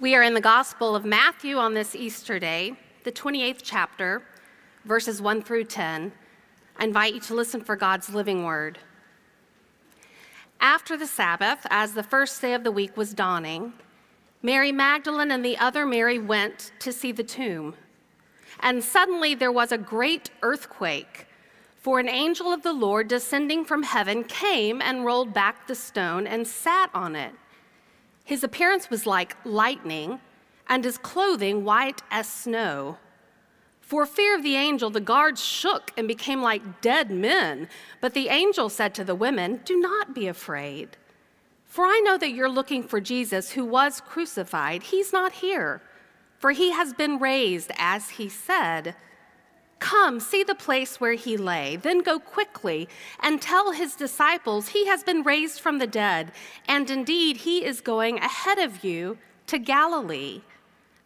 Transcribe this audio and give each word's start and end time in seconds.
We 0.00 0.14
are 0.14 0.22
in 0.22 0.34
the 0.34 0.40
Gospel 0.40 0.94
of 0.94 1.04
Matthew 1.04 1.56
on 1.56 1.74
this 1.74 1.96
Easter 1.96 2.38
day, 2.38 2.76
the 3.02 3.10
28th 3.10 3.62
chapter, 3.64 4.22
verses 4.84 5.20
1 5.20 5.42
through 5.42 5.64
10. 5.64 6.12
I 6.78 6.84
invite 6.84 7.14
you 7.14 7.20
to 7.22 7.34
listen 7.34 7.60
for 7.60 7.74
God's 7.74 8.08
living 8.08 8.44
word. 8.44 8.78
After 10.60 10.96
the 10.96 11.08
Sabbath, 11.08 11.66
as 11.68 11.94
the 11.94 12.04
first 12.04 12.40
day 12.40 12.54
of 12.54 12.62
the 12.62 12.70
week 12.70 12.96
was 12.96 13.12
dawning, 13.12 13.72
Mary 14.40 14.70
Magdalene 14.70 15.32
and 15.32 15.44
the 15.44 15.58
other 15.58 15.84
Mary 15.84 16.20
went 16.20 16.70
to 16.78 16.92
see 16.92 17.10
the 17.10 17.24
tomb. 17.24 17.74
And 18.60 18.84
suddenly 18.84 19.34
there 19.34 19.50
was 19.50 19.72
a 19.72 19.78
great 19.78 20.30
earthquake, 20.42 21.26
for 21.74 21.98
an 21.98 22.08
angel 22.08 22.52
of 22.52 22.62
the 22.62 22.72
Lord 22.72 23.08
descending 23.08 23.64
from 23.64 23.82
heaven 23.82 24.22
came 24.22 24.80
and 24.80 25.04
rolled 25.04 25.34
back 25.34 25.66
the 25.66 25.74
stone 25.74 26.24
and 26.24 26.46
sat 26.46 26.88
on 26.94 27.16
it. 27.16 27.32
His 28.28 28.44
appearance 28.44 28.90
was 28.90 29.06
like 29.06 29.38
lightning, 29.42 30.20
and 30.68 30.84
his 30.84 30.98
clothing 30.98 31.64
white 31.64 32.02
as 32.10 32.28
snow. 32.28 32.98
For 33.80 34.04
fear 34.04 34.36
of 34.36 34.42
the 34.42 34.54
angel, 34.54 34.90
the 34.90 35.00
guards 35.00 35.42
shook 35.42 35.92
and 35.96 36.06
became 36.06 36.42
like 36.42 36.82
dead 36.82 37.10
men. 37.10 37.70
But 38.02 38.12
the 38.12 38.28
angel 38.28 38.68
said 38.68 38.94
to 38.96 39.02
the 39.02 39.14
women, 39.14 39.62
Do 39.64 39.80
not 39.80 40.14
be 40.14 40.26
afraid. 40.26 40.98
For 41.64 41.86
I 41.86 42.02
know 42.04 42.18
that 42.18 42.32
you're 42.32 42.50
looking 42.50 42.82
for 42.82 43.00
Jesus 43.00 43.52
who 43.52 43.64
was 43.64 44.02
crucified. 44.02 44.82
He's 44.82 45.10
not 45.10 45.32
here, 45.32 45.80
for 46.38 46.50
he 46.50 46.72
has 46.72 46.92
been 46.92 47.18
raised, 47.18 47.72
as 47.78 48.10
he 48.10 48.28
said. 48.28 48.94
Come, 49.78 50.18
see 50.20 50.42
the 50.42 50.54
place 50.54 51.00
where 51.00 51.14
he 51.14 51.36
lay, 51.36 51.76
then 51.76 52.02
go 52.02 52.18
quickly 52.18 52.88
and 53.20 53.40
tell 53.40 53.72
his 53.72 53.94
disciples 53.94 54.68
he 54.68 54.86
has 54.86 55.04
been 55.04 55.22
raised 55.22 55.60
from 55.60 55.78
the 55.78 55.86
dead, 55.86 56.32
and 56.66 56.90
indeed 56.90 57.38
he 57.38 57.64
is 57.64 57.80
going 57.80 58.18
ahead 58.18 58.58
of 58.58 58.82
you 58.82 59.18
to 59.46 59.58
Galilee. 59.58 60.42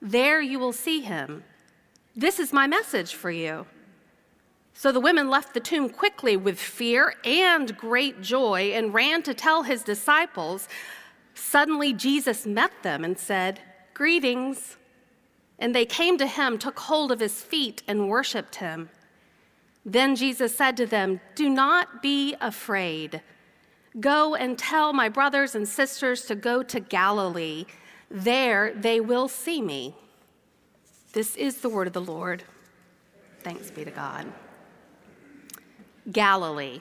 There 0.00 0.40
you 0.40 0.58
will 0.58 0.72
see 0.72 1.00
him. 1.00 1.44
This 2.16 2.38
is 2.38 2.52
my 2.52 2.66
message 2.66 3.14
for 3.14 3.30
you. 3.30 3.66
So 4.74 4.90
the 4.90 5.00
women 5.00 5.28
left 5.28 5.54
the 5.54 5.60
tomb 5.60 5.88
quickly 5.88 6.36
with 6.36 6.58
fear 6.58 7.14
and 7.24 7.76
great 7.76 8.20
joy 8.22 8.72
and 8.74 8.94
ran 8.94 9.22
to 9.24 9.34
tell 9.34 9.62
his 9.62 9.82
disciples. 9.82 10.66
Suddenly 11.34 11.92
Jesus 11.92 12.46
met 12.46 12.72
them 12.82 13.04
and 13.04 13.18
said, 13.18 13.60
Greetings. 13.94 14.76
And 15.62 15.72
they 15.72 15.86
came 15.86 16.18
to 16.18 16.26
him, 16.26 16.58
took 16.58 16.76
hold 16.80 17.12
of 17.12 17.20
his 17.20 17.40
feet, 17.40 17.84
and 17.86 18.08
worshiped 18.08 18.56
him. 18.56 18.90
Then 19.86 20.16
Jesus 20.16 20.56
said 20.56 20.76
to 20.78 20.86
them, 20.86 21.20
Do 21.36 21.48
not 21.48 22.02
be 22.02 22.34
afraid. 22.40 23.22
Go 24.00 24.34
and 24.34 24.58
tell 24.58 24.92
my 24.92 25.08
brothers 25.08 25.54
and 25.54 25.68
sisters 25.68 26.24
to 26.24 26.34
go 26.34 26.64
to 26.64 26.80
Galilee. 26.80 27.66
There 28.10 28.74
they 28.74 28.98
will 28.98 29.28
see 29.28 29.62
me. 29.62 29.94
This 31.12 31.36
is 31.36 31.60
the 31.60 31.68
word 31.68 31.86
of 31.86 31.92
the 31.92 32.00
Lord. 32.00 32.42
Thanks 33.44 33.70
be 33.70 33.84
to 33.84 33.92
God. 33.92 34.26
Galilee. 36.10 36.80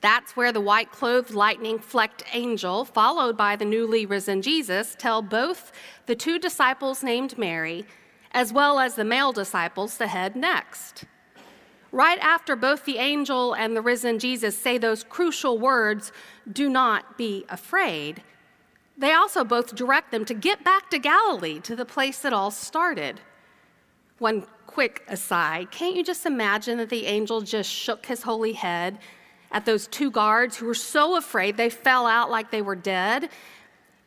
That's 0.00 0.36
where 0.36 0.52
the 0.52 0.60
white 0.60 0.92
clothed, 0.92 1.34
lightning 1.34 1.78
flecked 1.78 2.22
angel, 2.32 2.84
followed 2.84 3.36
by 3.36 3.56
the 3.56 3.64
newly 3.64 4.06
risen 4.06 4.42
Jesus, 4.42 4.94
tell 4.98 5.22
both 5.22 5.72
the 6.06 6.14
two 6.14 6.38
disciples 6.38 7.02
named 7.02 7.36
Mary, 7.36 7.84
as 8.32 8.52
well 8.52 8.78
as 8.78 8.94
the 8.94 9.04
male 9.04 9.32
disciples, 9.32 9.98
to 9.98 10.06
head 10.06 10.36
next. 10.36 11.04
Right 11.90 12.18
after 12.20 12.54
both 12.54 12.84
the 12.84 12.98
angel 12.98 13.54
and 13.54 13.74
the 13.74 13.80
risen 13.80 14.18
Jesus 14.18 14.56
say 14.56 14.78
those 14.78 15.02
crucial 15.02 15.58
words, 15.58 16.12
do 16.52 16.68
not 16.68 17.16
be 17.16 17.44
afraid, 17.48 18.22
they 18.96 19.12
also 19.12 19.44
both 19.44 19.74
direct 19.76 20.10
them 20.10 20.24
to 20.24 20.34
get 20.34 20.64
back 20.64 20.90
to 20.90 20.98
Galilee, 20.98 21.60
to 21.60 21.76
the 21.76 21.84
place 21.84 22.18
that 22.20 22.32
all 22.32 22.50
started. 22.50 23.20
One 24.18 24.46
quick 24.66 25.04
aside 25.08 25.70
can't 25.70 25.96
you 25.96 26.04
just 26.04 26.26
imagine 26.26 26.78
that 26.78 26.90
the 26.90 27.06
angel 27.06 27.40
just 27.40 27.70
shook 27.70 28.06
his 28.06 28.22
holy 28.22 28.52
head 28.52 28.98
at 29.50 29.64
those 29.64 29.86
two 29.86 30.10
guards 30.10 30.56
who 30.56 30.66
were 30.66 30.74
so 30.74 31.16
afraid 31.16 31.56
they 31.56 31.70
fell 31.70 32.06
out 32.06 32.30
like 32.30 32.50
they 32.50 32.62
were 32.62 32.76
dead. 32.76 33.30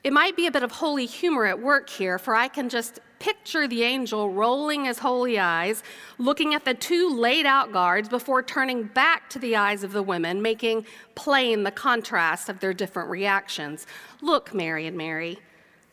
It 0.04 0.14
might 0.14 0.36
be 0.36 0.48
a 0.48 0.52
bit 0.52 0.64
of 0.64 0.72
holy 0.72 1.06
humor 1.06 1.46
at 1.46 1.62
work 1.62 1.90
here, 1.90 2.18
for 2.18 2.36
I 2.36 2.48
can 2.48 2.70
just 2.70 3.00
picture 3.20 3.68
the 3.68 3.84
angel 3.84 4.32
rolling 4.32 4.86
his 4.86 4.98
holy 4.98 5.38
eyes, 5.38 5.84
looking 6.18 6.56
at 6.56 6.66
the 6.66 6.74
two 6.74 7.16
laid 7.16 7.46
out 7.46 7.72
guards 7.72 8.10
before 8.10 8.42
turning 8.42 8.84
back 8.84 9.30
to 9.30 9.38
the 9.38 9.56
eyes 9.56 9.84
of 9.84 9.92
the 9.92 10.02
women, 10.02 10.42
making 10.42 10.86
plain 11.14 11.64
the 11.64 11.72
contrast 11.72 12.50
of 12.50 12.60
their 12.60 12.74
different 12.74 13.12
reactions. 13.12 13.86
Look, 14.22 14.56
Mary 14.56 14.88
and 14.88 14.98
Mary, 14.98 15.40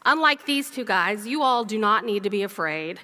unlike 0.07 0.47
these 0.47 0.71
two 0.71 0.85
guys, 0.85 1.27
you 1.27 1.43
all 1.43 1.65
do 1.65 1.77
not 1.77 2.07
need 2.07 2.23
to 2.23 2.31
be 2.31 2.43
afraid. 2.43 2.99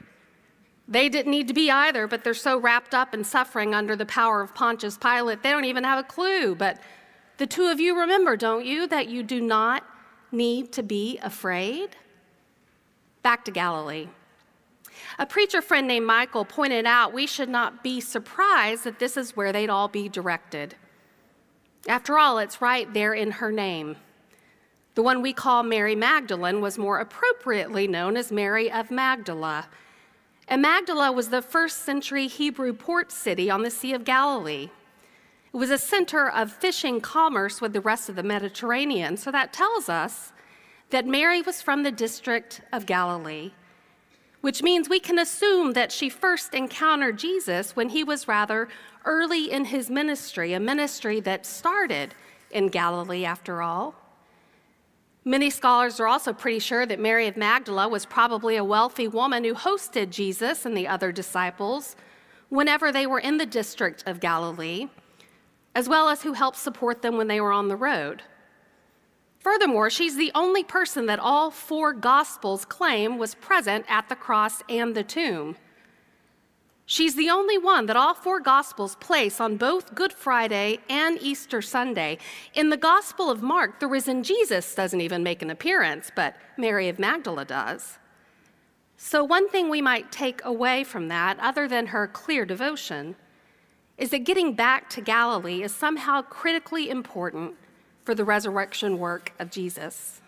They 0.86 1.08
didn't 1.08 1.30
need 1.30 1.48
to 1.48 1.54
be 1.54 1.70
either, 1.70 2.06
but 2.06 2.24
they're 2.24 2.34
so 2.34 2.58
wrapped 2.58 2.94
up 2.94 3.14
in 3.14 3.24
suffering 3.24 3.74
under 3.74 3.96
the 3.96 4.04
power 4.06 4.42
of 4.42 4.54
Pontius 4.54 4.98
Pilate, 4.98 5.42
they 5.42 5.50
don't 5.50 5.64
even 5.64 5.84
have 5.84 5.98
a 5.98 6.02
clue. 6.02 6.54
But 6.54 6.78
the 7.38 7.46
two 7.46 7.66
of 7.66 7.80
you 7.80 7.98
remember, 7.98 8.36
don't 8.36 8.64
you, 8.64 8.86
that 8.88 9.08
you 9.08 9.22
do 9.22 9.40
not 9.40 9.84
need 10.30 10.72
to 10.72 10.82
be 10.82 11.18
afraid? 11.22 11.96
Back 13.22 13.44
to 13.46 13.50
Galilee. 13.50 14.08
A 15.18 15.26
preacher 15.26 15.62
friend 15.62 15.88
named 15.88 16.06
Michael 16.06 16.44
pointed 16.44 16.86
out 16.86 17.12
we 17.12 17.26
should 17.26 17.48
not 17.48 17.82
be 17.82 18.00
surprised 18.00 18.84
that 18.84 18.98
this 18.98 19.16
is 19.16 19.36
where 19.36 19.52
they'd 19.52 19.70
all 19.70 19.88
be 19.88 20.08
directed. 20.08 20.74
After 21.88 22.18
all, 22.18 22.38
it's 22.38 22.60
right 22.60 22.92
there 22.92 23.14
in 23.14 23.32
her 23.32 23.50
name. 23.50 23.96
The 24.94 25.02
one 25.02 25.22
we 25.22 25.32
call 25.32 25.62
Mary 25.62 25.96
Magdalene 25.96 26.60
was 26.60 26.78
more 26.78 26.98
appropriately 26.98 27.88
known 27.88 28.16
as 28.16 28.30
Mary 28.30 28.70
of 28.70 28.90
Magdala 28.90 29.66
and 30.48 30.60
Magdala 30.62 31.12
was 31.12 31.28
the 31.28 31.42
first 31.42 31.84
century 31.84 32.26
Hebrew 32.26 32.72
port 32.72 33.10
city 33.10 33.50
on 33.50 33.62
the 33.62 33.70
Sea 33.70 33.94
of 33.94 34.04
Galilee. 34.04 34.70
It 35.52 35.56
was 35.56 35.70
a 35.70 35.78
center 35.78 36.28
of 36.28 36.52
fishing 36.52 37.00
commerce 37.00 37.60
with 37.60 37.72
the 37.72 37.80
rest 37.80 38.08
of 38.08 38.16
the 38.16 38.22
Mediterranean, 38.22 39.16
so 39.16 39.30
that 39.30 39.52
tells 39.52 39.88
us 39.88 40.32
that 40.90 41.06
Mary 41.06 41.42
was 41.42 41.62
from 41.62 41.82
the 41.82 41.92
district 41.92 42.60
of 42.72 42.86
Galilee, 42.86 43.52
which 44.40 44.62
means 44.62 44.88
we 44.88 45.00
can 45.00 45.18
assume 45.18 45.72
that 45.72 45.90
she 45.90 46.08
first 46.08 46.52
encountered 46.54 47.18
Jesus 47.18 47.74
when 47.74 47.88
he 47.88 48.04
was 48.04 48.28
rather 48.28 48.68
early 49.04 49.50
in 49.50 49.66
his 49.66 49.88
ministry, 49.88 50.52
a 50.52 50.60
ministry 50.60 51.20
that 51.20 51.46
started 51.46 52.14
in 52.50 52.68
Galilee 52.68 53.24
after 53.24 53.62
all. 53.62 53.94
Many 55.26 55.48
scholars 55.48 56.00
are 56.00 56.06
also 56.06 56.34
pretty 56.34 56.58
sure 56.58 56.84
that 56.84 57.00
Mary 57.00 57.26
of 57.26 57.36
Magdala 57.36 57.88
was 57.88 58.04
probably 58.04 58.56
a 58.56 58.64
wealthy 58.64 59.08
woman 59.08 59.42
who 59.42 59.54
hosted 59.54 60.10
Jesus 60.10 60.66
and 60.66 60.76
the 60.76 60.86
other 60.86 61.12
disciples 61.12 61.96
whenever 62.50 62.92
they 62.92 63.06
were 63.06 63.20
in 63.20 63.38
the 63.38 63.46
district 63.46 64.04
of 64.06 64.20
Galilee, 64.20 64.88
as 65.74 65.88
well 65.88 66.10
as 66.10 66.22
who 66.22 66.34
helped 66.34 66.58
support 66.58 67.00
them 67.00 67.16
when 67.16 67.28
they 67.28 67.40
were 67.40 67.52
on 67.52 67.68
the 67.68 67.76
road. 67.76 68.22
Furthermore, 69.38 69.88
she's 69.88 70.16
the 70.16 70.32
only 70.34 70.62
person 70.62 71.06
that 71.06 71.18
all 71.18 71.50
four 71.50 71.94
Gospels 71.94 72.66
claim 72.66 73.16
was 73.16 73.34
present 73.34 73.86
at 73.88 74.10
the 74.10 74.16
cross 74.16 74.62
and 74.68 74.94
the 74.94 75.02
tomb. 75.02 75.56
She's 76.86 77.14
the 77.14 77.30
only 77.30 77.56
one 77.56 77.86
that 77.86 77.96
all 77.96 78.12
four 78.12 78.40
Gospels 78.40 78.94
place 78.96 79.40
on 79.40 79.56
both 79.56 79.94
Good 79.94 80.12
Friday 80.12 80.80
and 80.88 81.18
Easter 81.20 81.62
Sunday. 81.62 82.18
In 82.52 82.68
the 82.68 82.76
Gospel 82.76 83.30
of 83.30 83.42
Mark, 83.42 83.80
the 83.80 83.86
risen 83.86 84.22
Jesus 84.22 84.74
doesn't 84.74 85.00
even 85.00 85.22
make 85.22 85.40
an 85.40 85.48
appearance, 85.48 86.10
but 86.14 86.36
Mary 86.58 86.90
of 86.90 86.98
Magdala 86.98 87.46
does. 87.46 87.98
So, 88.98 89.24
one 89.24 89.48
thing 89.48 89.70
we 89.70 89.80
might 89.80 90.12
take 90.12 90.44
away 90.44 90.84
from 90.84 91.08
that, 91.08 91.38
other 91.40 91.66
than 91.66 91.88
her 91.88 92.06
clear 92.06 92.44
devotion, 92.44 93.16
is 93.96 94.10
that 94.10 94.24
getting 94.24 94.54
back 94.54 94.90
to 94.90 95.00
Galilee 95.00 95.62
is 95.62 95.74
somehow 95.74 96.20
critically 96.22 96.90
important 96.90 97.54
for 98.04 98.14
the 98.14 98.24
resurrection 98.24 98.98
work 98.98 99.32
of 99.38 99.50
Jesus. 99.50 100.20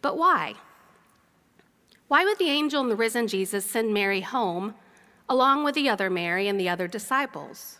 But 0.00 0.16
why? 0.16 0.54
Why 2.08 2.24
would 2.24 2.38
the 2.38 2.50
angel 2.50 2.80
and 2.80 2.90
the 2.90 2.96
risen 2.96 3.28
Jesus 3.28 3.64
send 3.64 3.92
Mary 3.92 4.20
home 4.20 4.74
along 5.28 5.64
with 5.64 5.74
the 5.74 5.88
other 5.88 6.10
Mary 6.10 6.48
and 6.48 6.58
the 6.58 6.68
other 6.68 6.86
disciples. 6.86 7.78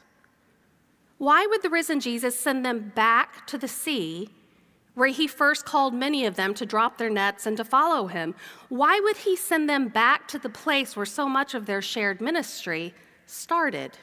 Why 1.19 1.47
would 1.47 1.63
the 1.63 1.71
risen 1.71 2.01
Jesus 2.01 2.39
send 2.39 2.65
them 2.65 2.93
back 2.95 3.47
to 3.47 3.59
the 3.59 3.69
sea 3.69 4.29
where 4.95 5.09
he 5.09 5.27
first 5.27 5.65
called 5.65 5.93
many 5.95 6.25
of 6.27 6.37
them 6.37 6.55
to 6.55 6.67
drop 6.67 6.99
their 6.99 7.11
nets 7.11 7.47
and 7.47 7.57
to 7.57 7.65
follow 7.65 8.07
him? 8.07 8.35
Why 8.69 9.01
would 9.01 9.19
he 9.19 9.37
send 9.37 9.69
them 9.69 9.89
back 9.89 10.29
to 10.29 10.39
the 10.39 10.49
place 10.49 10.97
where 10.97 11.07
so 11.07 11.29
much 11.29 11.55
of 11.55 11.67
their 11.67 11.83
shared 11.83 12.21
ministry 12.21 12.95
started? 13.27 13.99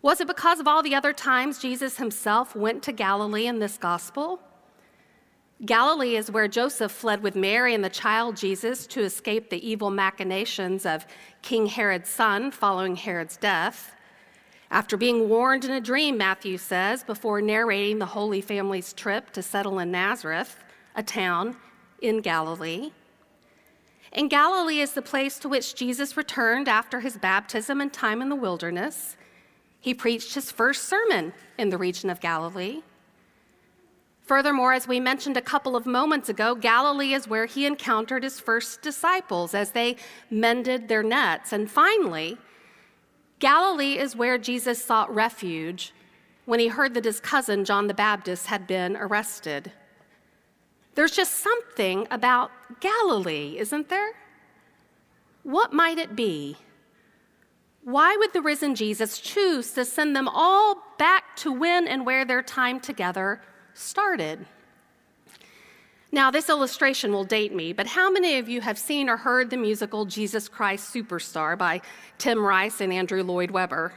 Was 0.00 0.20
it 0.20 0.26
because 0.26 0.58
of 0.58 0.66
all 0.66 0.82
the 0.82 0.94
other 0.94 1.12
times 1.12 1.60
Jesus 1.60 1.96
himself 1.96 2.56
went 2.56 2.82
to 2.84 2.92
Galilee 2.92 3.46
in 3.46 3.60
this 3.60 3.78
gospel? 3.78 4.40
Galilee 5.64 6.16
is 6.16 6.28
where 6.28 6.48
Joseph 6.48 6.90
fled 6.90 7.22
with 7.22 7.36
Mary 7.36 7.72
and 7.72 7.84
the 7.84 7.88
child 7.88 8.36
Jesus 8.36 8.84
to 8.88 9.00
escape 9.02 9.48
the 9.48 9.68
evil 9.68 9.90
machinations 9.90 10.84
of 10.84 11.06
King 11.40 11.66
Herod's 11.66 12.08
son 12.08 12.50
following 12.50 12.96
Herod's 12.96 13.36
death. 13.36 13.94
After 14.72 14.96
being 14.96 15.28
warned 15.28 15.64
in 15.64 15.70
a 15.70 15.80
dream, 15.80 16.18
Matthew 16.18 16.58
says, 16.58 17.04
before 17.04 17.40
narrating 17.40 18.00
the 18.00 18.06
Holy 18.06 18.40
Family's 18.40 18.92
trip 18.92 19.30
to 19.32 19.42
settle 19.42 19.78
in 19.78 19.92
Nazareth, 19.92 20.64
a 20.96 21.02
town 21.02 21.56
in 22.00 22.22
Galilee. 22.22 22.90
And 24.12 24.28
Galilee 24.28 24.80
is 24.80 24.94
the 24.94 25.02
place 25.02 25.38
to 25.38 25.48
which 25.48 25.76
Jesus 25.76 26.16
returned 26.16 26.68
after 26.68 27.00
his 27.00 27.16
baptism 27.18 27.80
and 27.80 27.92
time 27.92 28.20
in 28.20 28.30
the 28.30 28.36
wilderness. 28.36 29.16
He 29.80 29.94
preached 29.94 30.34
his 30.34 30.50
first 30.50 30.88
sermon 30.88 31.32
in 31.56 31.70
the 31.70 31.78
region 31.78 32.10
of 32.10 32.20
Galilee. 32.20 32.82
Furthermore, 34.32 34.72
as 34.72 34.88
we 34.88 34.98
mentioned 34.98 35.36
a 35.36 35.42
couple 35.42 35.76
of 35.76 35.84
moments 35.84 36.30
ago, 36.30 36.54
Galilee 36.54 37.12
is 37.12 37.28
where 37.28 37.44
he 37.44 37.66
encountered 37.66 38.22
his 38.22 38.40
first 38.40 38.80
disciples 38.80 39.52
as 39.52 39.72
they 39.72 39.96
mended 40.30 40.88
their 40.88 41.02
nets. 41.02 41.52
And 41.52 41.70
finally, 41.70 42.38
Galilee 43.40 43.98
is 43.98 44.16
where 44.16 44.38
Jesus 44.38 44.82
sought 44.82 45.14
refuge 45.14 45.92
when 46.46 46.60
he 46.60 46.68
heard 46.68 46.94
that 46.94 47.04
his 47.04 47.20
cousin, 47.20 47.66
John 47.66 47.88
the 47.88 47.92
Baptist, 47.92 48.46
had 48.46 48.66
been 48.66 48.96
arrested. 48.96 49.70
There's 50.94 51.12
just 51.12 51.34
something 51.34 52.08
about 52.10 52.50
Galilee, 52.80 53.56
isn't 53.58 53.90
there? 53.90 54.12
What 55.42 55.74
might 55.74 55.98
it 55.98 56.16
be? 56.16 56.56
Why 57.84 58.16
would 58.16 58.32
the 58.32 58.40
risen 58.40 58.76
Jesus 58.76 59.18
choose 59.18 59.72
to 59.72 59.84
send 59.84 60.16
them 60.16 60.26
all 60.26 60.82
back 60.96 61.36
to 61.36 61.52
when 61.52 61.86
and 61.86 62.06
where 62.06 62.24
their 62.24 62.42
time 62.42 62.80
together 62.80 63.42
started? 63.74 64.46
Now, 66.14 66.30
this 66.30 66.50
illustration 66.50 67.10
will 67.12 67.24
date 67.24 67.54
me, 67.54 67.72
but 67.72 67.86
how 67.86 68.10
many 68.10 68.36
of 68.36 68.46
you 68.46 68.60
have 68.60 68.76
seen 68.76 69.08
or 69.08 69.16
heard 69.16 69.48
the 69.48 69.56
musical 69.56 70.04
Jesus 70.04 70.46
Christ 70.46 70.92
Superstar 70.92 71.56
by 71.56 71.80
Tim 72.18 72.44
Rice 72.44 72.82
and 72.82 72.92
Andrew 72.92 73.22
Lloyd 73.22 73.50
Webber? 73.50 73.94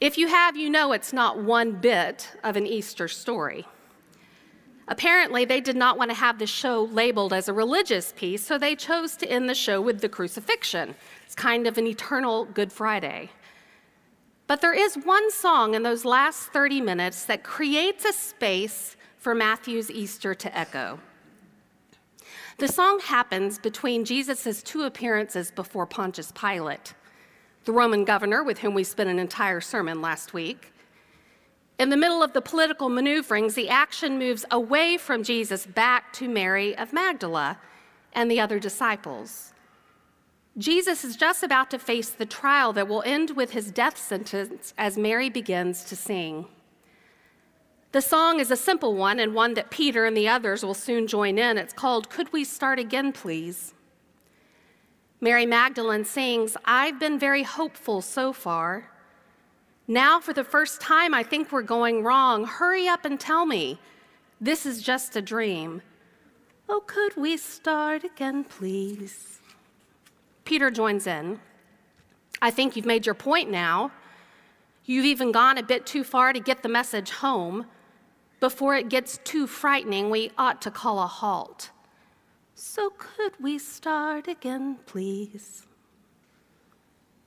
If 0.00 0.18
you 0.18 0.26
have, 0.26 0.56
you 0.56 0.70
know 0.70 0.92
it's 0.92 1.12
not 1.12 1.42
one 1.42 1.72
bit 1.80 2.36
of 2.42 2.56
an 2.56 2.66
Easter 2.66 3.06
story. 3.06 3.66
Apparently, 4.88 5.44
they 5.44 5.60
did 5.60 5.76
not 5.76 5.98
want 5.98 6.10
to 6.10 6.16
have 6.16 6.38
the 6.38 6.46
show 6.46 6.84
labeled 6.84 7.32
as 7.32 7.48
a 7.48 7.52
religious 7.52 8.12
piece, 8.16 8.44
so 8.44 8.58
they 8.58 8.74
chose 8.74 9.16
to 9.16 9.30
end 9.30 9.48
the 9.48 9.54
show 9.54 9.80
with 9.80 10.00
the 10.00 10.08
crucifixion. 10.08 10.94
It's 11.26 11.34
kind 11.34 11.66
of 11.66 11.78
an 11.78 11.86
eternal 11.86 12.44
Good 12.46 12.72
Friday. 12.72 13.30
But 14.48 14.60
there 14.60 14.74
is 14.74 14.96
one 14.96 15.30
song 15.30 15.74
in 15.74 15.84
those 15.84 16.04
last 16.04 16.48
30 16.48 16.80
minutes 16.80 17.24
that 17.26 17.44
creates 17.44 18.04
a 18.04 18.12
space 18.12 18.96
for 19.18 19.34
Matthew's 19.34 19.90
Easter 19.90 20.34
to 20.34 20.58
echo. 20.58 20.98
The 22.58 22.66
song 22.66 22.98
happens 22.98 23.60
between 23.60 24.04
Jesus' 24.04 24.64
two 24.64 24.82
appearances 24.82 25.52
before 25.52 25.86
Pontius 25.86 26.32
Pilate, 26.32 26.94
the 27.64 27.72
Roman 27.72 28.04
governor 28.04 28.42
with 28.42 28.58
whom 28.58 28.74
we 28.74 28.82
spent 28.82 29.08
an 29.08 29.20
entire 29.20 29.60
sermon 29.60 30.02
last 30.02 30.32
week, 30.34 30.72
in 31.78 31.90
the 31.90 31.96
middle 31.96 32.24
of 32.24 32.32
the 32.32 32.40
political 32.40 32.88
maneuverings, 32.88 33.54
the 33.54 33.68
action 33.68 34.18
moves 34.18 34.44
away 34.50 34.96
from 34.96 35.22
Jesus 35.22 35.64
back 35.64 36.12
to 36.14 36.28
Mary 36.28 36.76
of 36.76 36.92
Magdala 36.92 37.56
and 38.12 38.28
the 38.28 38.40
other 38.40 38.58
disciples. 38.58 39.52
Jesus 40.58 41.04
is 41.04 41.16
just 41.16 41.44
about 41.44 41.70
to 41.70 41.78
face 41.78 42.10
the 42.10 42.26
trial 42.26 42.72
that 42.72 42.88
will 42.88 43.04
end 43.06 43.30
with 43.36 43.52
his 43.52 43.70
death 43.70 43.96
sentence 43.96 44.74
as 44.76 44.98
Mary 44.98 45.30
begins 45.30 45.84
to 45.84 45.94
sing. 45.94 46.46
The 47.92 48.02
song 48.02 48.40
is 48.40 48.50
a 48.50 48.56
simple 48.56 48.96
one 48.96 49.20
and 49.20 49.34
one 49.34 49.54
that 49.54 49.70
Peter 49.70 50.04
and 50.04 50.16
the 50.16 50.28
others 50.28 50.64
will 50.64 50.74
soon 50.74 51.06
join 51.06 51.38
in. 51.38 51.56
It's 51.56 51.72
called 51.72 52.10
Could 52.10 52.32
We 52.32 52.42
Start 52.42 52.80
Again, 52.80 53.12
Please? 53.12 53.72
Mary 55.20 55.46
Magdalene 55.46 56.04
sings, 56.04 56.56
I've 56.64 56.98
been 56.98 57.18
very 57.18 57.44
hopeful 57.44 58.02
so 58.02 58.32
far. 58.32 58.90
Now, 59.86 60.20
for 60.20 60.32
the 60.32 60.44
first 60.44 60.80
time, 60.80 61.14
I 61.14 61.22
think 61.22 61.50
we're 61.50 61.62
going 61.62 62.02
wrong. 62.02 62.44
Hurry 62.44 62.86
up 62.86 63.04
and 63.04 63.18
tell 63.18 63.46
me. 63.46 63.78
This 64.40 64.66
is 64.66 64.82
just 64.82 65.16
a 65.16 65.22
dream. 65.22 65.82
Oh, 66.68 66.82
could 66.86 67.16
we 67.16 67.36
start 67.36 68.04
again, 68.04 68.44
please? 68.44 69.37
Peter 70.48 70.70
joins 70.70 71.06
in. 71.06 71.38
I 72.40 72.50
think 72.50 72.74
you've 72.74 72.86
made 72.86 73.04
your 73.04 73.14
point 73.14 73.50
now. 73.50 73.92
You've 74.86 75.04
even 75.04 75.30
gone 75.30 75.58
a 75.58 75.62
bit 75.62 75.84
too 75.84 76.02
far 76.02 76.32
to 76.32 76.40
get 76.40 76.62
the 76.62 76.70
message 76.70 77.10
home. 77.10 77.66
Before 78.40 78.74
it 78.74 78.88
gets 78.88 79.18
too 79.24 79.46
frightening, 79.46 80.08
we 80.08 80.30
ought 80.38 80.62
to 80.62 80.70
call 80.70 81.00
a 81.00 81.06
halt. 81.06 81.68
So, 82.54 82.94
could 82.96 83.34
we 83.38 83.58
start 83.58 84.26
again, 84.26 84.78
please? 84.86 85.66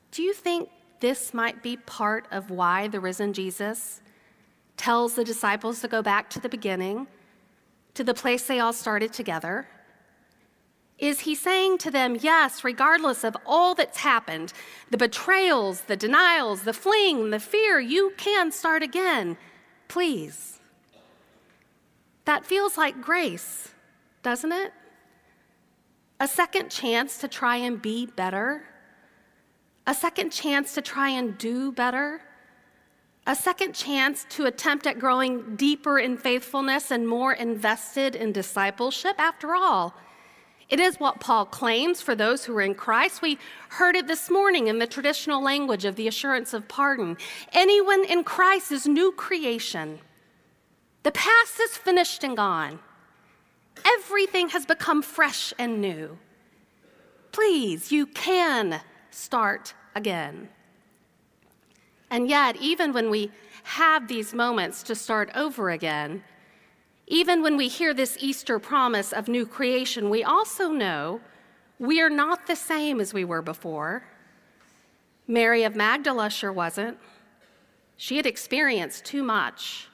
Do 0.09 0.23
you 0.23 0.33
think 0.33 0.69
this 0.99 1.31
might 1.31 1.61
be 1.61 1.77
part 1.77 2.25
of 2.31 2.49
why 2.49 2.87
the 2.87 2.99
risen 2.99 3.33
Jesus 3.33 4.01
tells 4.77 5.13
the 5.13 5.23
disciples 5.23 5.79
to 5.81 5.87
go 5.87 6.01
back 6.01 6.27
to 6.31 6.39
the 6.39 6.49
beginning, 6.49 7.05
to 7.93 8.03
the 8.03 8.15
place 8.15 8.47
they 8.47 8.59
all 8.59 8.73
started 8.73 9.13
together. 9.13 9.67
Is 11.01 11.19
he 11.19 11.35
saying 11.35 11.79
to 11.79 11.91
them, 11.91 12.15
yes, 12.21 12.63
regardless 12.63 13.25
of 13.25 13.35
all 13.45 13.75
that's 13.75 13.97
happened, 13.97 14.53
the 14.89 14.97
betrayals, 14.97 15.81
the 15.81 15.97
denials, 15.97 16.61
the 16.61 16.71
fleeing, 16.71 17.31
the 17.31 17.39
fear, 17.39 17.81
you 17.81 18.13
can 18.15 18.51
start 18.51 18.83
again. 18.83 19.35
Please. 19.89 20.59
That 22.23 22.45
feels 22.45 22.77
like 22.77 23.01
grace, 23.01 23.73
doesn't 24.23 24.53
it? 24.53 24.71
A 26.21 26.27
second 26.27 26.69
chance 26.69 27.17
to 27.17 27.27
try 27.27 27.57
and 27.57 27.81
be 27.81 28.05
better 28.05 28.63
a 29.87 29.93
second 29.93 30.31
chance 30.31 30.73
to 30.75 30.81
try 30.81 31.09
and 31.09 31.37
do 31.37 31.71
better, 31.71 32.21
a 33.25 33.35
second 33.35 33.73
chance 33.73 34.25
to 34.29 34.45
attempt 34.45 34.85
at 34.87 34.99
growing 34.99 35.55
deeper 35.55 35.99
in 35.99 36.17
faithfulness 36.17 36.91
and 36.91 37.07
more 37.07 37.33
invested 37.33 38.15
in 38.15 38.31
discipleship. 38.31 39.15
After 39.19 39.55
all, 39.55 39.93
it 40.71 40.79
is 40.79 40.99
what 41.01 41.19
Paul 41.19 41.45
claims 41.45 42.01
for 42.01 42.15
those 42.15 42.45
who 42.45 42.55
are 42.55 42.61
in 42.61 42.75
Christ. 42.75 43.21
We 43.21 43.37
heard 43.67 43.97
it 43.97 44.07
this 44.07 44.29
morning 44.29 44.67
in 44.67 44.79
the 44.79 44.87
traditional 44.87 45.43
language 45.43 45.83
of 45.83 45.97
the 45.97 46.07
assurance 46.07 46.53
of 46.53 46.69
pardon. 46.69 47.17
Anyone 47.51 48.05
in 48.05 48.23
Christ 48.23 48.71
is 48.71 48.87
new 48.87 49.11
creation. 49.11 49.99
The 51.03 51.11
past 51.11 51.59
is 51.59 51.75
finished 51.75 52.23
and 52.23 52.37
gone. 52.37 52.79
Everything 53.85 54.47
has 54.49 54.65
become 54.65 55.01
fresh 55.01 55.53
and 55.59 55.81
new. 55.81 56.17
Please, 57.33 57.91
you 57.91 58.05
can 58.05 58.79
start 59.09 59.73
again. 59.93 60.47
And 62.09 62.29
yet, 62.29 62.55
even 62.61 62.93
when 62.93 63.09
we 63.09 63.29
have 63.63 64.07
these 64.07 64.33
moments 64.33 64.83
to 64.83 64.95
start 64.95 65.29
over 65.35 65.69
again, 65.69 66.23
even 67.11 67.43
when 67.43 67.57
we 67.57 67.67
hear 67.67 67.93
this 67.93 68.15
Easter 68.21 68.57
promise 68.57 69.11
of 69.11 69.27
new 69.27 69.45
creation, 69.45 70.09
we 70.09 70.23
also 70.23 70.69
know 70.69 71.19
we 71.77 71.99
are 72.01 72.09
not 72.09 72.47
the 72.47 72.55
same 72.55 73.01
as 73.01 73.13
we 73.13 73.25
were 73.25 73.41
before. 73.41 74.03
Mary 75.27 75.65
of 75.65 75.75
Magdala 75.75 76.29
sure 76.29 76.53
wasn't. 76.53 76.97
She 77.97 78.15
had 78.15 78.25
experienced 78.25 79.03
too 79.03 79.23
much. 79.23 79.89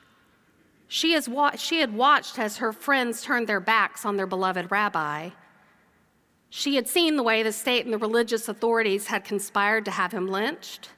She, 0.88 1.13
has 1.13 1.27
wa- 1.27 1.55
she 1.55 1.79
had 1.79 1.91
watched 1.91 2.38
as 2.38 2.57
her 2.57 2.71
friends 2.71 3.24
turned 3.24 3.47
their 3.47 3.59
backs 3.59 4.05
on 4.05 4.15
their 4.15 4.27
beloved 4.27 4.69
rabbi. 4.69 5.31
She 6.51 6.75
had 6.75 6.88
seen 6.88 7.15
the 7.15 7.24
way 7.24 7.41
the 7.41 7.51
state 7.51 7.83
and 7.86 7.93
the 7.93 7.97
religious 7.97 8.47
authorities 8.47 9.07
had 9.07 9.25
conspired 9.25 9.86
to 9.86 9.91
have 9.91 10.12
him 10.12 10.27
lynched. 10.27 10.91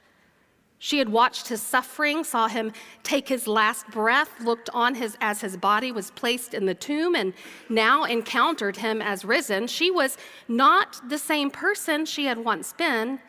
She 0.82 0.96
had 0.96 1.10
watched 1.10 1.48
his 1.48 1.60
suffering, 1.60 2.24
saw 2.24 2.48
him 2.48 2.72
take 3.02 3.28
his 3.28 3.46
last 3.46 3.86
breath, 3.88 4.40
looked 4.40 4.70
on 4.72 4.94
his 4.94 5.14
as 5.20 5.42
his 5.42 5.58
body 5.58 5.92
was 5.92 6.10
placed 6.10 6.54
in 6.54 6.64
the 6.64 6.74
tomb, 6.74 7.14
and 7.14 7.34
now 7.68 8.04
encountered 8.04 8.78
him 8.78 9.02
as 9.02 9.22
risen. 9.22 9.66
She 9.66 9.90
was 9.90 10.16
not 10.48 10.98
the 11.06 11.18
same 11.18 11.50
person 11.50 12.06
she 12.06 12.24
had 12.24 12.38
once 12.38 12.72
been 12.72 13.20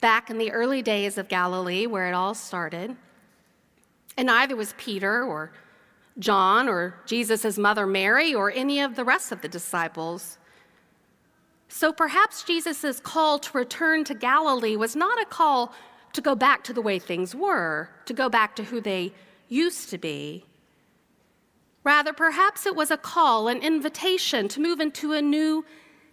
back 0.00 0.30
in 0.30 0.38
the 0.38 0.50
early 0.50 0.80
days 0.80 1.18
of 1.18 1.28
Galilee 1.28 1.86
where 1.86 2.08
it 2.08 2.14
all 2.14 2.34
started. 2.34 2.96
And 4.16 4.26
neither 4.26 4.56
was 4.56 4.74
Peter 4.78 5.22
or 5.22 5.52
John 6.18 6.70
or 6.70 6.94
Jesus' 7.04 7.58
mother 7.58 7.86
Mary 7.86 8.34
or 8.34 8.50
any 8.50 8.80
of 8.80 8.96
the 8.96 9.04
rest 9.04 9.30
of 9.30 9.42
the 9.42 9.48
disciples. 9.48 10.38
So 11.68 11.92
perhaps 11.92 12.44
Jesus' 12.44 12.98
call 12.98 13.38
to 13.40 13.58
return 13.58 14.04
to 14.04 14.14
Galilee 14.14 14.76
was 14.76 14.96
not 14.96 15.20
a 15.20 15.26
call 15.26 15.74
to 16.12 16.20
go 16.20 16.34
back 16.34 16.64
to 16.64 16.72
the 16.72 16.82
way 16.82 16.98
things 16.98 17.34
were, 17.34 17.88
to 18.06 18.14
go 18.14 18.28
back 18.28 18.56
to 18.56 18.64
who 18.64 18.80
they 18.80 19.12
used 19.48 19.90
to 19.90 19.98
be. 19.98 20.44
Rather, 21.84 22.12
perhaps 22.12 22.66
it 22.66 22.76
was 22.76 22.90
a 22.90 22.96
call, 22.96 23.48
an 23.48 23.58
invitation 23.58 24.48
to 24.48 24.60
move 24.60 24.80
into 24.80 25.12
a 25.12 25.22
new 25.22 25.64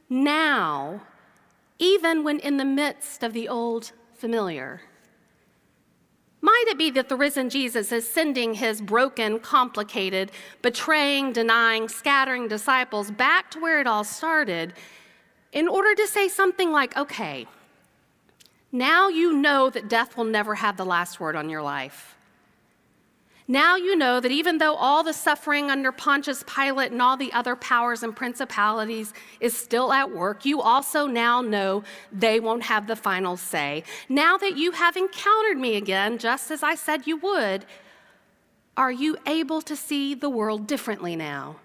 now, 0.09 1.01
even 1.77 2.23
when 2.23 2.39
in 2.39 2.57
the 2.57 2.65
midst 2.65 3.23
of 3.23 3.33
the 3.33 3.47
old 3.47 3.91
familiar. 4.15 4.81
Might 6.41 6.65
it 6.67 6.77
be 6.77 6.89
that 6.91 7.09
the 7.09 7.17
risen 7.17 7.49
Jesus 7.49 7.91
is 7.91 8.07
sending 8.07 8.53
his 8.53 8.81
broken, 8.81 9.39
complicated, 9.39 10.31
betraying, 10.61 11.33
denying, 11.33 11.89
scattering 11.89 12.47
disciples 12.47 13.11
back 13.11 13.51
to 13.51 13.59
where 13.59 13.79
it 13.81 13.87
all 13.87 14.05
started 14.05 14.73
in 15.51 15.67
order 15.67 15.93
to 15.95 16.07
say 16.07 16.27
something 16.27 16.71
like, 16.71 16.95
okay, 16.95 17.45
now 18.71 19.07
you 19.07 19.33
know 19.33 19.69
that 19.69 19.89
death 19.89 20.15
will 20.15 20.25
never 20.25 20.55
have 20.55 20.77
the 20.77 20.85
last 20.85 21.19
word 21.19 21.35
on 21.35 21.49
your 21.49 21.61
life. 21.61 22.15
Now 23.51 23.75
you 23.75 23.95
know 23.95 24.19
that 24.19 24.31
even 24.31 24.59
though 24.59 24.75
all 24.75 25.01
the 25.01 25.11
suffering 25.11 25.71
under 25.71 25.91
Pontius 25.91 26.43
Pilate 26.43 26.91
and 26.91 27.01
all 27.01 27.17
the 27.17 27.33
other 27.33 27.55
powers 27.55 28.03
and 28.03 28.15
principalities 28.15 29.11
is 29.39 29.57
still 29.57 29.91
at 29.91 30.11
work, 30.11 30.45
you 30.45 30.61
also 30.61 31.07
now 31.07 31.41
know 31.41 31.83
they 32.11 32.39
won't 32.39 32.61
have 32.61 32.85
the 32.85 32.95
final 32.95 33.37
say. 33.37 33.83
Now 34.07 34.37
that 34.37 34.55
you 34.55 34.73
have 34.73 34.95
encountered 34.95 35.57
me 35.57 35.77
again, 35.77 36.19
just 36.19 36.51
as 36.51 36.61
I 36.61 36.75
said 36.75 37.07
you 37.07 37.17
would, 37.17 37.65
are 38.77 38.91
you 38.91 39.17
able 39.25 39.63
to 39.63 39.75
see 39.75 40.13
the 40.13 40.29
world 40.29 40.67
differently 40.67 41.15
now? 41.15 41.55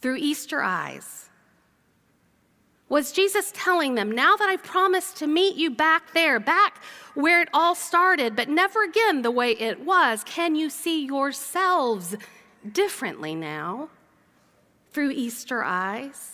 Through 0.00 0.18
Easter 0.18 0.62
eyes. 0.62 1.28
Was 2.92 3.10
Jesus 3.10 3.50
telling 3.54 3.94
them, 3.94 4.10
now 4.10 4.36
that 4.36 4.50
I've 4.50 4.62
promised 4.62 5.16
to 5.16 5.26
meet 5.26 5.56
you 5.56 5.70
back 5.70 6.12
there, 6.12 6.38
back 6.38 6.82
where 7.14 7.40
it 7.40 7.48
all 7.54 7.74
started, 7.74 8.36
but 8.36 8.50
never 8.50 8.84
again 8.84 9.22
the 9.22 9.30
way 9.30 9.52
it 9.52 9.80
was, 9.80 10.22
can 10.24 10.54
you 10.54 10.68
see 10.68 11.06
yourselves 11.06 12.14
differently 12.70 13.34
now 13.34 13.88
through 14.92 15.12
Easter 15.12 15.64
eyes? 15.64 16.32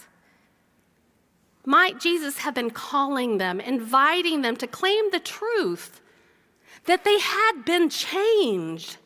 Might 1.65 2.01
Jesus 2.01 2.39
have 2.39 2.57
been 2.57 2.71
calling 2.71 3.39
them, 3.39 3.61
inviting 3.61 4.43
them 4.43 4.57
to 4.57 4.67
claim 4.67 5.13
the 5.13 5.21
truth 5.21 6.01
that 6.87 7.05
they 7.05 7.21
had 7.21 7.65
been 7.65 7.89
changed? 7.89 8.97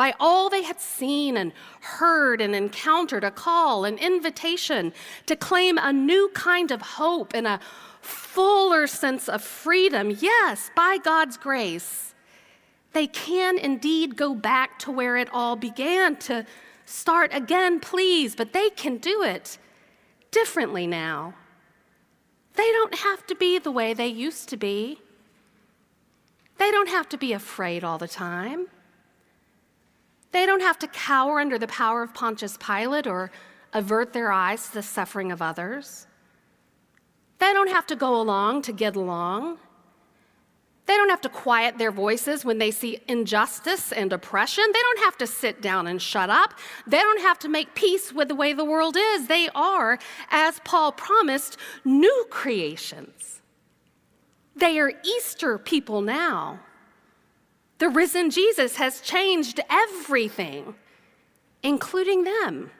By 0.00 0.14
all 0.18 0.48
they 0.48 0.62
had 0.62 0.80
seen 0.80 1.36
and 1.36 1.52
heard 1.82 2.40
and 2.40 2.56
encountered, 2.56 3.22
a 3.22 3.30
call, 3.30 3.84
an 3.84 3.98
invitation 3.98 4.94
to 5.26 5.36
claim 5.36 5.76
a 5.76 5.92
new 5.92 6.30
kind 6.32 6.70
of 6.70 6.80
hope 6.80 7.34
and 7.34 7.46
a 7.46 7.60
fuller 8.00 8.86
sense 8.86 9.28
of 9.28 9.42
freedom. 9.42 10.10
Yes, 10.18 10.70
by 10.74 10.96
God's 10.96 11.36
grace, 11.36 12.14
they 12.94 13.06
can 13.08 13.58
indeed 13.58 14.16
go 14.16 14.34
back 14.34 14.78
to 14.78 14.90
where 14.90 15.18
it 15.18 15.28
all 15.34 15.54
began, 15.54 16.16
to 16.16 16.46
start 16.86 17.34
again, 17.34 17.78
please, 17.78 18.34
but 18.34 18.54
they 18.54 18.70
can 18.70 18.96
do 18.96 19.22
it 19.22 19.58
differently 20.30 20.86
now. 20.86 21.34
They 22.54 22.72
don't 22.72 22.94
have 22.94 23.26
to 23.26 23.34
be 23.34 23.58
the 23.58 23.70
way 23.70 23.92
they 23.92 24.08
used 24.08 24.48
to 24.48 24.56
be. 24.56 25.02
They 26.56 26.70
don't 26.70 26.88
have 26.88 27.06
to 27.10 27.18
be 27.18 27.34
afraid 27.34 27.84
all 27.84 27.98
the 27.98 28.08
time. 28.08 28.68
They 30.32 30.46
don't 30.46 30.62
have 30.62 30.78
to 30.80 30.86
cower 30.88 31.40
under 31.40 31.58
the 31.58 31.66
power 31.66 32.02
of 32.02 32.14
Pontius 32.14 32.56
Pilate 32.56 33.06
or 33.06 33.30
avert 33.72 34.12
their 34.12 34.30
eyes 34.32 34.68
to 34.68 34.74
the 34.74 34.82
suffering 34.82 35.32
of 35.32 35.42
others. 35.42 36.06
They 37.38 37.52
don't 37.52 37.70
have 37.70 37.86
to 37.86 37.96
go 37.96 38.20
along 38.20 38.62
to 38.62 38.72
get 38.72 38.96
along. 38.96 39.58
They 40.86 40.96
don't 40.96 41.08
have 41.08 41.20
to 41.22 41.28
quiet 41.28 41.78
their 41.78 41.92
voices 41.92 42.44
when 42.44 42.58
they 42.58 42.70
see 42.70 43.00
injustice 43.06 43.92
and 43.92 44.12
oppression. 44.12 44.64
They 44.66 44.80
don't 44.80 45.04
have 45.04 45.16
to 45.18 45.26
sit 45.26 45.62
down 45.62 45.86
and 45.86 46.02
shut 46.02 46.30
up. 46.30 46.54
They 46.86 46.98
don't 46.98 47.20
have 47.20 47.38
to 47.40 47.48
make 47.48 47.74
peace 47.74 48.12
with 48.12 48.28
the 48.28 48.34
way 48.34 48.52
the 48.52 48.64
world 48.64 48.96
is. 48.98 49.28
They 49.28 49.48
are, 49.54 49.98
as 50.30 50.60
Paul 50.64 50.92
promised, 50.92 51.56
new 51.84 52.26
creations. 52.28 53.40
They 54.56 54.78
are 54.80 54.92
Easter 55.04 55.58
people 55.58 56.02
now. 56.02 56.60
The 57.80 57.88
risen 57.88 58.28
Jesus 58.28 58.76
has 58.76 59.00
changed 59.00 59.58
everything, 59.70 60.74
including 61.62 62.24
them. 62.24 62.70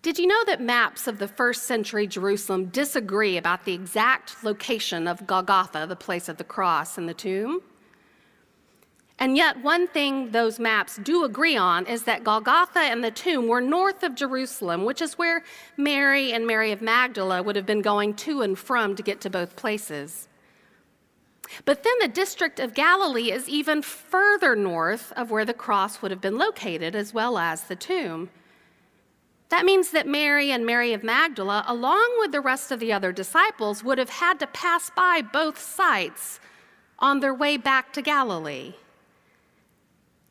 Did 0.00 0.18
you 0.18 0.26
know 0.26 0.44
that 0.46 0.62
maps 0.62 1.06
of 1.06 1.18
the 1.18 1.28
first 1.28 1.64
century 1.64 2.06
Jerusalem 2.06 2.70
disagree 2.70 3.36
about 3.36 3.66
the 3.66 3.74
exact 3.74 4.42
location 4.42 5.06
of 5.06 5.26
Golgotha, 5.26 5.84
the 5.86 5.94
place 5.94 6.26
of 6.26 6.38
the 6.38 6.44
cross 6.44 6.96
and 6.96 7.06
the 7.06 7.12
tomb? 7.12 7.60
And 9.18 9.36
yet, 9.36 9.62
one 9.62 9.86
thing 9.86 10.30
those 10.30 10.58
maps 10.58 10.96
do 10.96 11.24
agree 11.24 11.58
on 11.58 11.84
is 11.84 12.04
that 12.04 12.24
Golgotha 12.24 12.78
and 12.78 13.04
the 13.04 13.10
tomb 13.10 13.46
were 13.46 13.60
north 13.60 14.02
of 14.02 14.14
Jerusalem, 14.14 14.86
which 14.86 15.02
is 15.02 15.18
where 15.18 15.44
Mary 15.76 16.32
and 16.32 16.46
Mary 16.46 16.72
of 16.72 16.80
Magdala 16.80 17.42
would 17.42 17.56
have 17.56 17.66
been 17.66 17.82
going 17.82 18.14
to 18.14 18.40
and 18.40 18.58
from 18.58 18.96
to 18.96 19.02
get 19.02 19.20
to 19.20 19.28
both 19.28 19.54
places. 19.54 20.29
But 21.64 21.82
then 21.82 21.94
the 22.00 22.08
district 22.08 22.58
of 22.58 22.74
Galilee 22.74 23.30
is 23.30 23.48
even 23.48 23.82
further 23.82 24.56
north 24.56 25.12
of 25.16 25.30
where 25.30 25.44
the 25.44 25.54
cross 25.54 26.00
would 26.00 26.10
have 26.10 26.20
been 26.20 26.38
located, 26.38 26.94
as 26.94 27.12
well 27.12 27.38
as 27.38 27.64
the 27.64 27.76
tomb. 27.76 28.30
That 29.50 29.64
means 29.64 29.90
that 29.90 30.06
Mary 30.06 30.52
and 30.52 30.64
Mary 30.64 30.92
of 30.92 31.02
Magdala, 31.02 31.64
along 31.66 32.16
with 32.20 32.32
the 32.32 32.40
rest 32.40 32.70
of 32.70 32.78
the 32.78 32.92
other 32.92 33.12
disciples, 33.12 33.82
would 33.82 33.98
have 33.98 34.10
had 34.10 34.38
to 34.40 34.46
pass 34.46 34.90
by 34.90 35.22
both 35.22 35.58
sites 35.60 36.38
on 37.00 37.20
their 37.20 37.34
way 37.34 37.56
back 37.56 37.92
to 37.94 38.02
Galilee. 38.02 38.74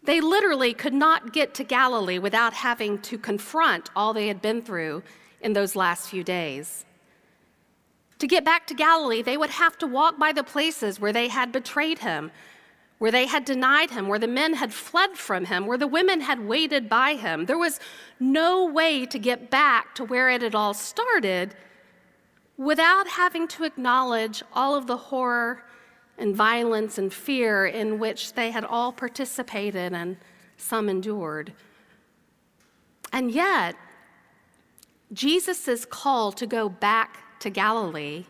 They 0.03 0.21
literally 0.21 0.73
could 0.73 0.93
not 0.93 1.33
get 1.33 1.53
to 1.55 1.63
Galilee 1.63 2.19
without 2.19 2.53
having 2.53 2.99
to 2.99 3.17
confront 3.17 3.89
all 3.95 4.13
they 4.13 4.27
had 4.29 4.41
been 4.41 4.61
through 4.61 5.03
in 5.41 5.53
those 5.53 5.75
last 5.75 6.09
few 6.09 6.23
days. 6.23 6.85
To 8.19 8.27
get 8.27 8.43
back 8.43 8.67
to 8.67 8.73
Galilee, 8.73 9.21
they 9.21 9.37
would 9.37 9.49
have 9.49 9.77
to 9.79 9.87
walk 9.87 10.19
by 10.19 10.33
the 10.33 10.43
places 10.43 10.99
where 10.99 11.13
they 11.13 11.29
had 11.29 11.51
betrayed 11.51 11.99
him, 11.99 12.31
where 12.97 13.11
they 13.11 13.25
had 13.25 13.45
denied 13.45 13.91
him, 13.91 14.09
where 14.09 14.19
the 14.19 14.27
men 14.27 14.55
had 14.55 14.73
fled 14.73 15.11
from 15.17 15.45
him, 15.45 15.65
where 15.65 15.77
the 15.77 15.87
women 15.87 16.19
had 16.21 16.45
waited 16.45 16.89
by 16.89 17.15
him. 17.15 17.45
There 17.45 17.57
was 17.57 17.79
no 18.19 18.65
way 18.65 19.05
to 19.05 19.17
get 19.17 19.49
back 19.49 19.95
to 19.95 20.03
where 20.03 20.29
it 20.29 20.41
had 20.41 20.53
all 20.53 20.73
started 20.73 21.55
without 22.57 23.07
having 23.07 23.47
to 23.47 23.63
acknowledge 23.63 24.43
all 24.51 24.75
of 24.75 24.85
the 24.85 24.97
horror 24.97 25.63
and 26.17 26.35
violence 26.35 26.97
and 26.97 27.13
fear 27.13 27.65
in 27.65 27.99
which 27.99 28.33
they 28.33 28.51
had 28.51 28.65
all 28.65 28.91
participated 28.91 29.93
and 29.93 30.17
some 30.57 30.89
endured. 30.89 31.53
And 33.13 33.31
yet, 33.31 33.75
Jesus' 35.13 35.85
call 35.85 36.33
to 36.33 36.45
go 36.45 36.67
to 37.39 37.49
Galilee 37.49 38.25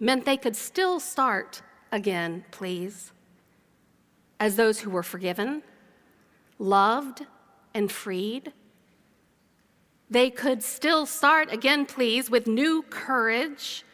meant 0.00 0.24
they 0.24 0.36
could 0.36 0.56
still 0.56 1.00
start 1.00 1.62
again, 1.92 2.44
please, 2.50 3.12
as 4.40 4.56
those 4.56 4.80
who 4.80 4.90
were 4.90 5.02
forgiven, 5.02 5.62
loved, 6.58 7.26
and 7.72 7.90
freed. 7.90 8.52
They 10.10 10.30
could 10.30 10.62
still 10.62 11.06
start 11.06 11.52
again, 11.52 11.86
please, 11.86 12.30
with 12.30 12.46
new 12.46 12.82
courage 12.82 13.84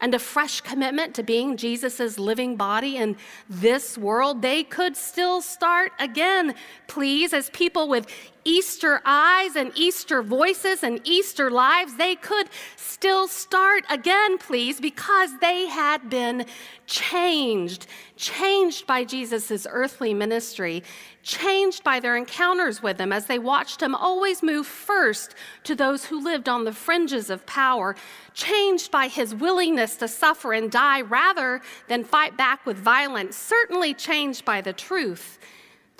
and 0.00 0.14
a 0.14 0.18
fresh 0.18 0.62
commitment 0.62 1.14
to 1.14 1.22
being 1.22 1.56
Jesus' 1.56 2.18
living 2.18 2.56
body 2.56 2.96
in 2.96 3.16
this 3.48 3.98
world, 3.98 4.40
they 4.40 4.62
could 4.62 4.96
still 4.96 5.42
start 5.42 5.92
again, 5.98 6.54
please, 6.86 7.34
as 7.34 7.50
people 7.50 7.88
with 7.88 8.06
Easter 8.44 9.00
eyes 9.04 9.56
and 9.56 9.72
Easter 9.74 10.22
voices 10.22 10.82
and 10.82 11.00
Easter 11.04 11.50
lives, 11.50 11.96
they 11.96 12.14
could 12.14 12.48
still 12.76 13.28
start 13.28 13.84
again, 13.90 14.38
please, 14.38 14.80
because 14.80 15.38
they 15.40 15.66
had 15.66 16.08
been 16.08 16.46
changed, 16.86 17.86
changed 18.16 18.86
by 18.86 19.04
Jesus' 19.04 19.66
earthly 19.70 20.14
ministry, 20.14 20.82
changed 21.22 21.84
by 21.84 22.00
their 22.00 22.16
encounters 22.16 22.82
with 22.82 22.98
him 22.98 23.12
as 23.12 23.26
they 23.26 23.38
watched 23.38 23.82
him 23.82 23.94
always 23.94 24.42
move 24.42 24.66
first 24.66 25.34
to 25.64 25.74
those 25.74 26.06
who 26.06 26.22
lived 26.22 26.48
on 26.48 26.64
the 26.64 26.72
fringes 26.72 27.30
of 27.30 27.44
power, 27.46 27.94
changed 28.32 28.90
by 28.90 29.08
his 29.08 29.34
willingness 29.34 29.96
to 29.96 30.08
suffer 30.08 30.52
and 30.52 30.70
die 30.70 31.02
rather 31.02 31.60
than 31.88 32.04
fight 32.04 32.36
back 32.36 32.64
with 32.64 32.78
violence, 32.78 33.36
certainly 33.36 33.92
changed 33.92 34.44
by 34.44 34.60
the 34.60 34.72
truth 34.72 35.38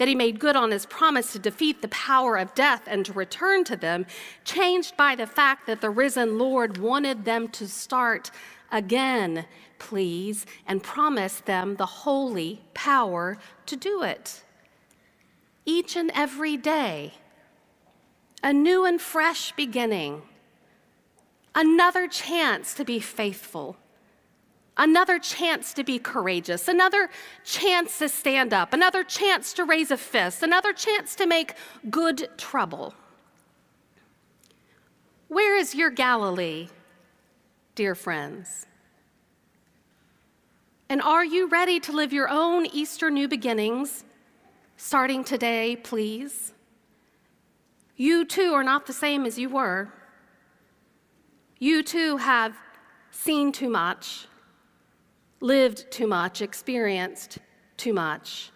that 0.00 0.08
he 0.08 0.14
made 0.14 0.40
good 0.40 0.56
on 0.56 0.70
his 0.70 0.86
promise 0.86 1.30
to 1.30 1.38
defeat 1.38 1.82
the 1.82 1.88
power 1.88 2.38
of 2.38 2.54
death 2.54 2.84
and 2.86 3.04
to 3.04 3.12
return 3.12 3.64
to 3.64 3.76
them, 3.76 4.06
changed 4.46 4.96
by 4.96 5.14
the 5.14 5.26
fact 5.26 5.66
that 5.66 5.82
the 5.82 5.90
risen 5.90 6.38
Lord 6.38 6.78
wanted 6.78 7.26
them 7.26 7.48
to 7.48 7.68
start 7.68 8.30
again, 8.72 9.44
please, 9.78 10.46
and 10.66 10.82
promised 10.82 11.44
them 11.44 11.76
the 11.76 11.84
holy 11.84 12.62
power 12.72 13.36
to 13.66 13.76
do 13.76 14.02
it. 14.02 14.42
Each 15.66 15.96
and 15.96 16.10
every 16.14 16.56
day, 16.56 17.12
a 18.42 18.54
new 18.54 18.86
and 18.86 18.98
fresh 18.98 19.52
beginning, 19.52 20.22
another 21.54 22.08
chance 22.08 22.72
to 22.72 22.86
be 22.86 23.00
faithful 23.00 23.76
another 24.80 25.18
chance 25.18 25.74
to 25.74 25.84
be 25.84 25.98
courageous, 25.98 26.66
another 26.66 27.10
chance 27.44 27.98
to 27.98 28.08
stand 28.08 28.54
up, 28.54 28.72
another 28.72 29.04
chance 29.04 29.52
to 29.52 29.62
raise 29.62 29.90
a 29.90 29.96
fist, 29.96 30.42
another 30.42 30.72
chance 30.72 31.14
to 31.14 31.26
make 31.26 31.54
good 31.90 32.26
trouble. 32.38 32.94
Where 35.28 35.56
is 35.56 35.74
your 35.74 35.90
Galilee, 35.90 36.68
dear 37.74 37.94
friends? 37.94 38.66
And 40.88 41.02
are 41.02 41.24
you 41.24 41.46
ready 41.48 41.78
to 41.80 41.92
live 41.92 42.12
your 42.12 42.30
own 42.30 42.64
Easter 42.66 43.10
new 43.10 43.28
beginnings 43.28 44.02
starting 44.78 45.22
today, 45.22 45.76
please? 45.76 46.54
You 47.96 48.24
too 48.24 48.54
are 48.54 48.64
not 48.64 48.86
the 48.86 48.94
same 48.94 49.26
as 49.26 49.38
you 49.38 49.50
were. 49.50 49.92
You 51.58 51.82
too 51.82 52.16
have 52.16 52.56
seen 53.10 53.52
too 53.52 53.68
much 53.68 54.26
lived 55.40 55.90
too 55.90 56.06
much, 56.06 56.42
experienced 56.42 57.38
too 57.76 57.92
much. 57.92 58.50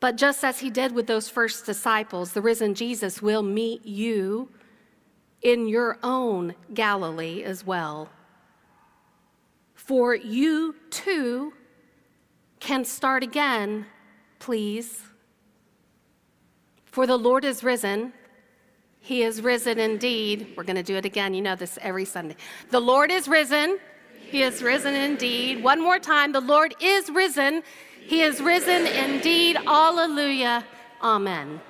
But 0.00 0.16
just 0.16 0.44
as 0.44 0.60
he 0.60 0.70
did 0.70 0.92
with 0.92 1.06
those 1.06 1.28
first 1.28 1.66
disciples, 1.66 2.32
the 2.32 2.40
risen 2.40 2.74
Jesus 2.74 3.20
will 3.20 3.42
meet 3.42 3.84
you 3.84 4.48
in 5.42 5.68
your 5.68 5.98
own 6.02 6.54
Galilee 6.72 7.42
as 7.42 7.66
well. 7.66 8.08
For 9.74 10.14
you 10.14 10.76
too 10.90 11.52
can 12.60 12.84
start 12.84 13.22
again, 13.22 13.86
please. 14.38 15.02
For 16.86 17.06
the 17.06 17.16
Lord 17.16 17.44
is 17.44 17.64
risen. 17.64 18.12
He 19.00 19.22
is 19.22 19.40
risen 19.40 19.78
indeed. 19.78 20.54
We're 20.56 20.64
going 20.64 20.76
to 20.76 20.82
do 20.82 20.96
it 20.96 21.04
again. 21.04 21.34
You 21.34 21.42
know 21.42 21.54
this 21.54 21.78
every 21.80 22.04
Sunday. 22.04 22.36
The 22.70 22.80
Lord 22.80 23.10
is 23.10 23.28
risen. 23.28 23.78
He 24.30 24.42
is 24.42 24.62
risen 24.62 24.94
indeed. 24.94 25.62
One 25.62 25.80
more 25.82 25.98
time. 25.98 26.32
The 26.32 26.40
Lord 26.40 26.74
is 26.80 27.08
risen. 27.10 27.62
He 28.06 28.22
is 28.22 28.40
risen 28.40 28.86
indeed. 28.86 29.56
Alleluia. 29.66 30.64
Amen. 31.02 31.60